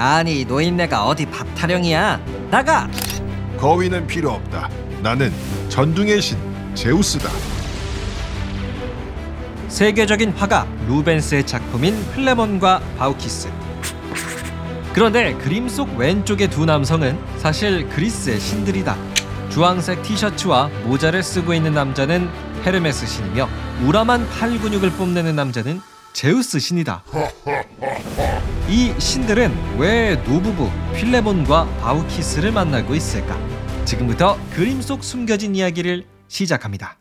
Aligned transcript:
아니 0.00 0.46
노인네가 0.46 1.04
어디 1.04 1.26
밥 1.26 1.46
타령이야? 1.54 2.18
나가! 2.50 2.88
거위는 3.58 4.06
필요 4.06 4.30
없다. 4.30 4.70
나는 5.02 5.30
전둥의 5.68 6.22
신 6.22 6.38
제우스다. 6.74 7.28
세계적인 9.68 10.30
화가 10.30 10.66
루벤스의 10.88 11.46
작품인 11.46 12.02
플레몬과 12.14 12.80
바우키스. 12.96 13.50
그런데 14.94 15.34
그림 15.34 15.68
속 15.68 15.94
왼쪽의 15.98 16.48
두 16.48 16.64
남성은 16.64 17.18
사실 17.36 17.86
그리스의 17.90 18.40
신들이다. 18.40 18.96
주황색 19.50 20.02
티셔츠와 20.02 20.70
모자를 20.84 21.22
쓰고 21.22 21.52
있는 21.52 21.74
남자는 21.74 22.26
헤르메스 22.64 23.06
신이며 23.06 23.50
우람한 23.84 24.30
팔 24.30 24.58
근육을 24.58 24.92
뽐내는 24.92 25.36
남자는 25.36 25.82
제우스 26.12 26.58
신이다. 26.58 27.02
이 28.68 28.92
신들은 28.98 29.78
왜 29.78 30.16
노부부 30.26 30.70
필레몬과 30.94 31.66
바우키스를 31.80 32.52
만나고 32.52 32.94
있을까? 32.94 33.38
지금부터 33.84 34.38
그림 34.52 34.80
속 34.82 35.02
숨겨진 35.02 35.54
이야기를 35.54 36.04
시작합니다. 36.28 36.96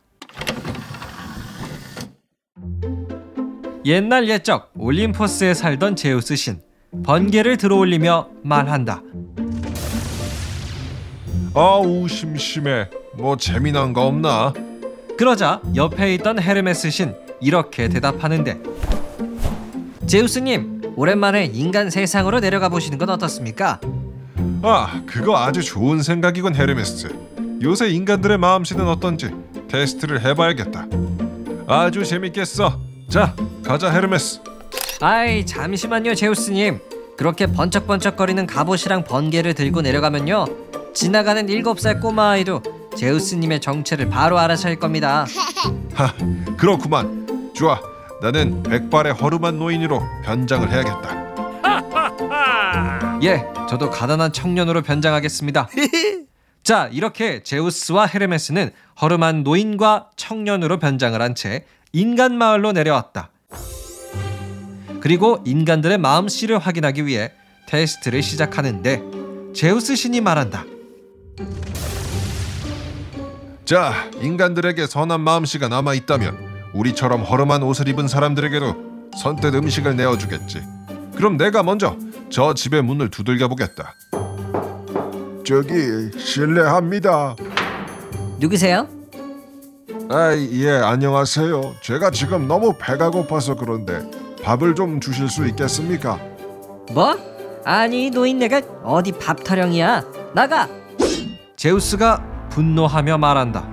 옛날 3.85 4.27
옛적 4.29 4.71
올림포스에 4.77 5.53
살던 5.53 5.95
제우스 5.95 6.35
신 6.35 6.61
번개를 7.03 7.57
들어올리며 7.57 8.29
말한다. 8.43 9.01
아우 11.53 12.07
심심해. 12.07 12.89
뭐 13.15 13.35
재미난 13.37 13.93
거 13.93 14.05
없나? 14.05 14.53
그러자 15.17 15.61
옆에 15.75 16.13
있던 16.15 16.41
헤르메스 16.41 16.89
신 16.89 17.13
이렇게 17.41 17.89
대답하는데 17.89 18.59
제우스님 20.13 20.93
오랜만에 20.95 21.45
인간 21.53 21.91
세상으로 21.91 22.39
내려가 22.39 22.67
보시는 22.67 22.97
건 22.97 23.11
어떻습니까? 23.11 23.79
아, 24.63 25.03
그거 25.05 25.37
아주 25.37 25.61
좋은 25.61 26.01
생각이군 26.01 26.55
헤르메스. 26.55 27.15
요새 27.61 27.89
인간들의 27.89 28.39
마음씨는 28.39 28.87
어떤지 28.87 29.29
테스트를 29.69 30.25
해봐야겠다. 30.25 30.87
아주 31.67 32.03
재밌겠어. 32.03 32.81
자, 33.07 33.35
가자 33.63 33.91
헤르메스. 33.91 34.41
아이 34.99 35.45
잠시만요 35.45 36.15
제우스님 36.15 36.79
그렇게 37.15 37.45
번쩍번쩍거리는 37.45 38.47
갑옷이랑 38.47 39.03
번개를 39.03 39.53
들고 39.53 39.81
내려가면요 39.81 40.45
지나가는 40.95 41.47
일곱 41.47 41.79
살 41.79 41.99
꼬마 42.01 42.31
아이도 42.31 42.61
제우스님의 42.97 43.61
정체를 43.61 44.09
바로 44.09 44.37
알아챌 44.39 44.75
겁니다 44.75 45.25
하, 45.93 46.11
그렇구만. 46.57 47.51
좋아. 47.53 47.79
나는 48.21 48.63
백발의 48.63 49.13
허름한 49.13 49.57
노인으로 49.59 50.01
변장을 50.23 50.69
해야겠다. 50.71 51.19
예, 53.23 53.45
저도 53.69 53.89
가난한 53.89 54.33
청년으로 54.33 54.81
변장하겠습니다. 54.81 55.69
자, 56.63 56.89
이렇게 56.91 57.41
제우스와 57.43 58.05
헤르메스는 58.07 58.71
허름한 59.01 59.43
노인과 59.43 60.09
청년으로 60.15 60.79
변장을 60.79 61.21
한 61.21 61.33
채 61.35 61.65
인간 61.93 62.37
마을로 62.37 62.71
내려왔다. 62.73 63.31
그리고 64.99 65.41
인간들의 65.45 65.97
마음씨를 65.97 66.59
확인하기 66.59 67.05
위해 67.05 67.31
테스트를 67.67 68.21
시작하는데 68.21 69.01
제우스 69.55 69.95
신이 69.95 70.19
말한다. 70.21 70.65
자, 73.65 73.93
인간들에게 74.21 74.85
선한 74.87 75.21
마음씨가 75.21 75.67
남아 75.69 75.93
있다면 75.93 76.48
우리처럼 76.79 77.23
허름한 77.23 77.61
옷을 77.63 77.89
입은 77.89 78.07
사람들에게도 78.07 78.75
선뜻 79.17 79.53
음식을 79.53 79.97
내어주겠지. 79.97 80.61
그럼 81.15 81.35
내가 81.35 81.61
먼저 81.61 81.97
저 82.29 82.53
집의 82.53 82.83
문을 82.83 83.09
두들겨 83.09 83.49
보겠다. 83.49 83.95
저기 85.45 86.17
실례합니다. 86.17 87.35
누구세요? 88.39 88.87
아, 90.09 90.33
예, 90.35 90.71
안녕하세요. 90.71 91.75
제가 91.81 92.11
지금 92.11 92.47
너무 92.47 92.73
배가 92.79 93.09
고파서 93.09 93.55
그런데 93.55 94.09
밥을 94.43 94.73
좀 94.75 95.01
주실 95.01 95.27
수 95.27 95.45
있겠습니까? 95.47 96.17
뭐? 96.93 97.17
아니 97.65 98.09
노인네가 98.09 98.61
어디 98.83 99.11
밥 99.11 99.43
타령이야 99.43 100.05
나가 100.33 100.69
제우스가 101.57 102.47
분노하며 102.49 103.17
말한다. 103.17 103.67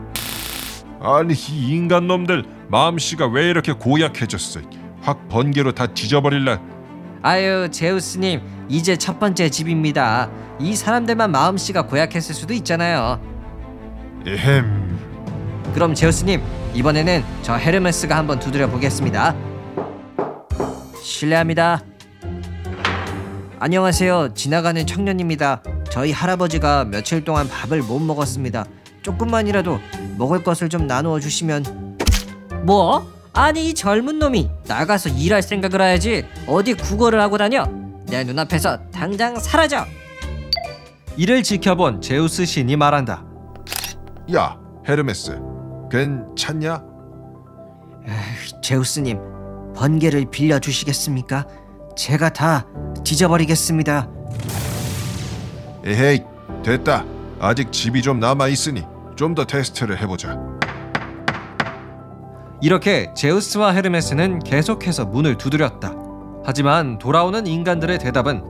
아니, 1.01 1.35
이 1.35 1.77
인간 1.77 2.09
놈들 2.09 2.56
마음씨가 2.69 3.27
왜 3.29 3.49
이렇게 3.49 3.73
고약해졌어? 3.73 4.61
확 5.01 5.29
번개로 5.29 5.73
다 5.73 5.87
뒤져버릴라. 5.87 6.61
아유 7.23 7.69
제우스님 7.71 8.41
이제 8.69 8.97
첫 8.97 9.19
번째 9.19 9.49
집입니다. 9.49 10.31
이 10.59 10.75
사람들만 10.75 11.31
마음씨가 11.31 11.83
고약했을 11.83 12.35
수도 12.35 12.55
있잖아요. 12.55 13.21
에헴. 14.27 14.97
그럼 15.75 15.95
제우스님 15.95 16.43
이번에는 16.75 17.25
저 17.43 17.55
헤르메스가 17.55 18.17
한번 18.17 18.39
두드려 18.39 18.69
보겠습니다. 18.69 19.35
실례합니다. 21.03 21.83
안녕하세요. 23.59 24.35
지나가는 24.35 24.85
청년입니다. 24.87 25.63
저희 25.91 26.13
할아버지가 26.13 26.85
며칠 26.85 27.25
동안 27.25 27.49
밥을 27.49 27.83
못 27.83 27.99
먹었습니다. 28.01 28.65
조금만이라도 29.03 29.79
먹을 30.19 30.43
것을 30.43 30.69
좀 30.69 30.87
나누어 30.87 31.21
주시면 31.21 31.86
뭐? 32.67 33.07
아니 33.33 33.69
이 33.69 33.75
젊은 33.75 34.19
놈이 34.19 34.51
나가서 34.67 35.11
일할 35.11 35.41
생각을 35.43 35.81
해야지 35.81 36.25
어디 36.49 36.75
국어를 36.75 37.21
하고 37.21 37.39
다녀 37.39 37.65
내 38.07 38.25
눈앞에서 38.25 38.79
당장 38.91 39.39
사라져 39.39 39.85
이를 41.17 41.43
지켜본 41.43 42.01
제우스 42.01 42.45
신이 42.45 42.77
말한다. 42.77 43.25
야, 44.35 44.59
헤르메스. 44.89 45.39
괜찮냐? 45.91 46.83
제우스님 48.63 49.19
번개를 49.75 50.27
빌려 50.31 50.59
주시겠습니까? 50.59 51.47
제가 51.97 52.31
다 52.33 52.67
뒤져버리겠습니다. 53.05 54.09
에헤이, 55.85 56.23
됐다. 56.65 57.05
아직 57.41 57.71
집이 57.73 58.03
좀 58.03 58.19
남아 58.19 58.49
있으니 58.49 58.83
좀 59.15 59.35
더 59.35 59.45
테스트를 59.45 59.99
해보자. 60.03 60.37
이렇게 62.61 63.13
제우스와 63.15 63.73
헤르메스는 63.73 64.41
계속해서 64.41 65.05
문을 65.07 65.37
두드렸다. 65.37 65.93
하지만 66.45 66.99
돌아오는 66.99 67.47
인간들의 67.47 67.99
대답은 67.99 68.43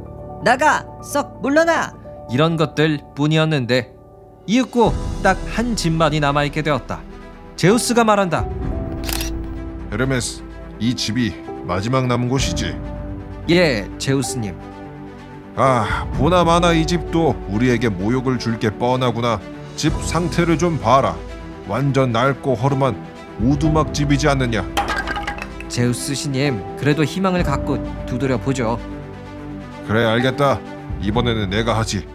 나가 0.44 0.84
썩 1.02 1.40
물러나. 1.42 1.92
이런 2.30 2.56
것들 2.56 3.00
뿐이었는데 3.14 3.92
이윽고 4.46 4.92
딱 5.22 5.36
한 5.54 5.74
집만이 5.76 6.20
남아있게 6.20 6.62
되었다. 6.62 7.00
제우스가 7.56 8.04
말한다. 8.04 8.46
헤르메스, 9.92 10.42
이 10.78 10.94
집이 10.94 11.34
마지막 11.64 12.06
남은 12.06 12.28
곳이지. 12.28 12.76
예, 13.50 13.88
제우스님. 13.98 14.54
아, 15.56 16.06
보나마나 16.14 16.72
이 16.72 16.84
집도 16.86 17.34
우리에게 17.48 17.88
모욕을 17.88 18.38
줄 18.38 18.58
게 18.58 18.70
뻔하구나. 18.70 19.40
집 19.76 19.92
상태를 20.02 20.58
좀 20.58 20.78
봐라. 20.80 21.16
완전 21.68 22.12
낡고 22.12 22.54
허름한 22.54 23.15
오두막 23.42 23.92
집이지 23.92 24.28
않느냐. 24.28 24.64
제우스 25.68 26.14
신님, 26.14 26.76
그래도 26.76 27.04
희망을 27.04 27.42
갖고 27.42 27.78
두드려 28.06 28.38
보죠. 28.38 28.78
그래, 29.86 30.04
알겠다. 30.04 30.60
이번에는 31.00 31.50
내가 31.50 31.78
하지. 31.78 32.06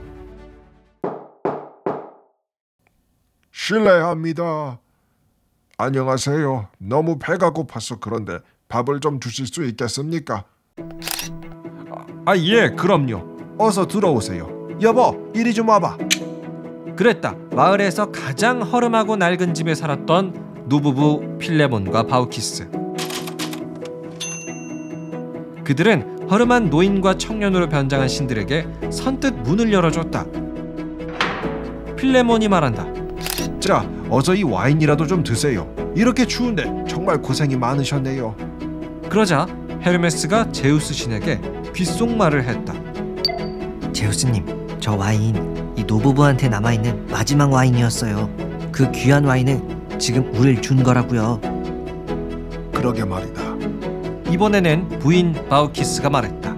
실례합니다. 3.51 4.79
안녕하세요. 5.77 6.67
너무 6.79 7.17
배가 7.19 7.51
고파서 7.51 7.97
그런데 7.99 8.39
밥을 8.67 8.99
좀 8.99 9.19
주실 9.19 9.45
수 9.47 9.63
있겠습니까? 9.65 10.45
아, 12.25 12.37
예, 12.37 12.69
그럼요. 12.69 13.55
어서 13.57 13.85
들어오세요. 13.87 14.49
여보, 14.81 15.31
이리 15.35 15.53
좀 15.53 15.69
와봐. 15.69 15.97
그랬다. 16.95 17.35
마을에서 17.51 18.11
가장 18.11 18.61
허름하고 18.61 19.15
낡은 19.15 19.53
집에 19.53 19.75
살았던 19.75 20.50
노부부 20.65 21.37
필레몬과 21.39 22.03
바우키스. 22.03 22.69
그들은 25.63 26.27
허름한 26.29 26.69
노인과 26.69 27.17
청년으로 27.17 27.69
변장한 27.69 28.07
신들에게 28.07 28.67
선뜻 28.89 29.35
문을 29.43 29.71
열어줬다. 29.71 30.25
필레몬이 31.97 32.47
말한다. 32.47 32.87
자, 33.59 33.87
어서 34.09 34.33
이 34.33 34.43
와인이라도 34.43 35.07
좀 35.07 35.23
드세요. 35.23 35.71
이렇게 35.95 36.25
추운데 36.25 36.63
정말 36.87 37.21
고생이 37.21 37.55
많으셨네요. 37.55 38.35
그러자 39.09 39.45
헤르메스가 39.83 40.51
제우스 40.51 40.93
신에게 40.93 41.39
귓속말을 41.75 42.43
했다. 42.43 42.73
제우스님, 43.91 44.45
저 44.79 44.95
와인 44.95 45.35
이 45.75 45.83
노부부한테 45.83 46.49
남아 46.49 46.73
있는 46.73 47.05
마지막 47.07 47.51
와인이었어요. 47.51 48.29
그 48.71 48.91
귀한 48.91 49.25
와인은 49.25 49.80
지금 50.01 50.33
우릴 50.33 50.59
준 50.63 50.81
거라고요. 50.81 51.39
그러게 52.73 53.05
말이다. 53.05 53.39
이번에는 54.31 54.97
부인 54.97 55.33
바우키스가 55.47 56.09
말했다. 56.09 56.55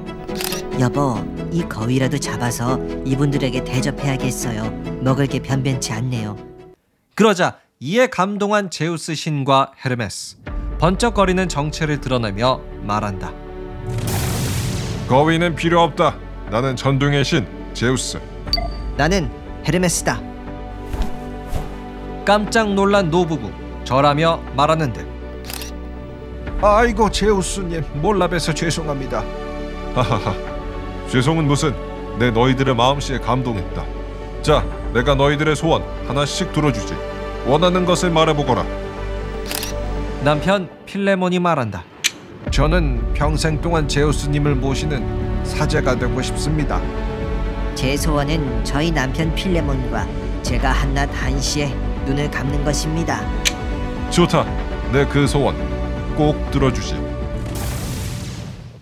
여보, 0.80 1.18
이 1.52 1.62
거위라도 1.64 2.18
잡아서 2.18 2.80
이분들에게 3.04 3.66
대접해야겠어요. 3.66 4.72
먹을 5.02 5.28
게 5.28 5.40
변변치 5.40 5.92
않네요. 5.92 6.38
그러자 7.16 7.58
이에 7.82 8.08
감동한 8.08 8.70
제우스 8.70 9.14
신과 9.14 9.74
헤르메스 9.84 10.38
번쩍거리는 10.80 11.50
정체를 11.50 12.00
드러내며 12.00 12.62
말한다. 12.84 13.34
거위는 15.10 15.56
필요 15.56 15.82
없다. 15.82 16.16
나는 16.50 16.78
전둥의 16.78 17.26
신 17.26 17.46
제우스. 17.74 18.22
나는 18.96 19.30
헤르메스다. 19.68 20.33
깜짝 22.26 22.74
놀란 22.74 23.10
노부부 23.10 23.52
절하며 23.84 24.40
말하는데 24.56 25.06
아이고 26.62 27.12
제우스님 27.12 27.84
몰라 27.96 28.28
뵈서 28.28 28.54
죄송합니다. 28.54 29.22
하하하. 29.94 30.34
죄송은 31.10 31.46
무슨 31.46 31.76
내 32.18 32.32
너희들의 32.32 32.74
마음씨에 32.74 33.20
감동했다. 33.20 33.84
자, 34.42 34.64
내가 34.94 35.14
너희들의 35.16 35.56
소원 35.58 35.84
하나씩 36.08 36.54
들어주지. 36.54 36.96
원하는 37.46 37.84
것을 37.86 38.10
말해보거라. 38.12 38.66
남편 40.24 40.70
필레몬이 40.86 41.40
말한다. 41.40 41.84
저는 42.50 43.14
평생 43.14 43.60
동안 43.60 43.88
제우스님을 43.88 44.56
모시는 44.56 45.44
사제가 45.44 45.96
되고 46.00 46.22
싶습니다. 46.22 46.80
제 47.76 47.98
소원은 47.98 48.64
저희 48.64 48.90
남편 48.90 49.36
필레몬과 49.36 50.08
제가 50.44 50.72
한낮 50.72 51.10
한시에 51.14 51.74
눈을 52.06 52.30
감는 52.30 52.64
것입니다. 52.64 53.22
좋다. 54.10 54.46
내 54.92 55.06
그 55.08 55.26
소원 55.26 55.56
꼭 56.16 56.52
들어주지. 56.52 56.96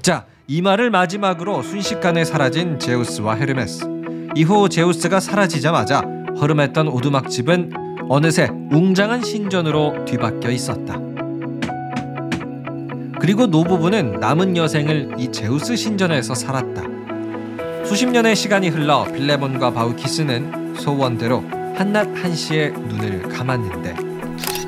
자, 0.01 0.25
이 0.47 0.61
말을 0.61 0.89
마지막으로 0.89 1.61
순식간에 1.63 2.25
사라진 2.25 2.77
제우스와 2.79 3.35
헤르메스. 3.35 3.87
이후 4.35 4.67
제우스가 4.67 5.19
사라지자마자 5.19 6.01
허름했던 6.39 6.87
오두막집은 6.87 7.71
어느새 8.09 8.49
웅장한 8.71 9.23
신전으로 9.23 10.05
뒤바뀌어 10.05 10.51
있었다. 10.51 10.99
그리고 13.19 13.45
노부부는 13.45 14.19
남은 14.19 14.57
여생을 14.57 15.15
이 15.17 15.31
제우스 15.31 15.75
신전에서 15.75 16.33
살았다. 16.33 16.81
수십 17.85 18.07
년의 18.07 18.35
시간이 18.35 18.69
흘러 18.69 19.03
빌레몬과 19.05 19.71
바우키스는 19.71 20.75
소원대로 20.75 21.43
한낮 21.81 22.15
한시에 22.15 22.69
눈을 22.69 23.23
감았는데 23.23 23.95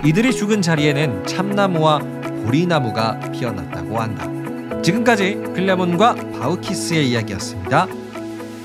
이들이 0.04 0.34
죽은 0.34 0.64
자리에는 0.64 1.28
참나무와 1.28 2.00
보리나무가 2.00 3.20
피어났다고 3.20 4.00
한다. 4.00 4.82
지금까지 4.82 5.36
필레몬과 5.56 6.16
바우키스의 6.16 7.12
이야기였습니다. 7.12 7.86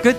끝. 0.00 0.16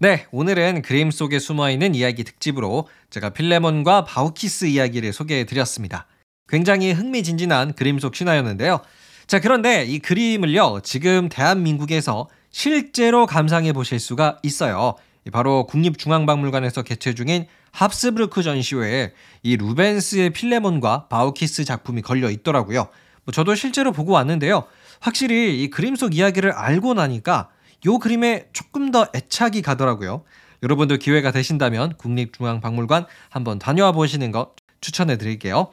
네, 0.00 0.26
오늘은 0.32 0.82
그림 0.82 1.12
속에 1.12 1.38
숨어 1.38 1.70
있는 1.70 1.94
이야기 1.94 2.24
특집으로 2.24 2.88
제가 3.10 3.30
필레몬과 3.30 4.06
바우키스 4.06 4.64
이야기를 4.64 5.12
소개해 5.12 5.44
드렸습니다. 5.46 6.08
굉장히 6.48 6.90
흥미진진한 6.90 7.74
그림 7.74 8.00
속 8.00 8.16
신화였는데요. 8.16 8.80
자, 9.28 9.38
그런데 9.38 9.84
이 9.84 10.00
그림을요, 10.00 10.80
지금 10.82 11.28
대한민국에서 11.28 12.26
실제로 12.52 13.26
감상해 13.26 13.72
보실 13.72 13.98
수가 13.98 14.38
있어요. 14.42 14.94
바로 15.32 15.66
국립중앙박물관에서 15.66 16.82
개최 16.82 17.14
중인 17.14 17.46
합스부르크 17.72 18.42
전시회에 18.42 19.12
이 19.42 19.56
루벤스의 19.56 20.30
필레몬과 20.30 21.08
바우키스 21.08 21.64
작품이 21.64 22.02
걸려 22.02 22.30
있더라고요. 22.30 22.88
뭐 23.24 23.32
저도 23.32 23.54
실제로 23.54 23.92
보고 23.92 24.12
왔는데요. 24.12 24.64
확실히 25.00 25.62
이 25.62 25.70
그림 25.70 25.96
속 25.96 26.14
이야기를 26.14 26.52
알고 26.52 26.94
나니까 26.94 27.48
요 27.86 27.98
그림에 27.98 28.48
조금 28.52 28.90
더 28.90 29.08
애착이 29.14 29.62
가더라고요. 29.62 30.24
여러분도 30.62 30.98
기회가 30.98 31.32
되신다면 31.32 31.94
국립중앙박물관 31.96 33.06
한번 33.30 33.58
다녀와 33.58 33.92
보시는 33.92 34.30
거 34.30 34.54
추천해 34.80 35.16
드릴게요. 35.16 35.70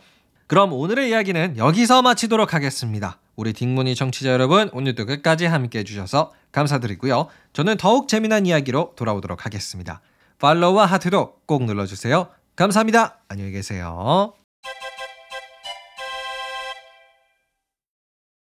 그럼 0.49 0.73
오늘의 0.73 1.09
이야기는 1.09 1.57
여기서 1.57 2.01
마치도록 2.01 2.55
하겠습니다. 2.55 3.19
우리 3.35 3.53
딩문이 3.53 3.93
청취자 3.93 4.31
여러분 4.31 4.67
오늘도 4.73 5.05
끝까지 5.05 5.45
함께 5.45 5.79
해 5.79 5.83
주셔서 5.83 6.31
감사드리고요. 6.51 7.27
저는 7.53 7.77
더욱 7.77 8.07
재미난 8.07 8.47
이야기로 8.47 8.93
돌아오도록 8.95 9.45
하겠습니다. 9.45 10.01
팔로우와 10.39 10.87
하트도 10.87 11.35
꼭 11.45 11.65
눌러주세요. 11.65 12.29
감사합니다. 12.55 13.19
안녕히 13.27 13.51
계세요. 13.51 14.33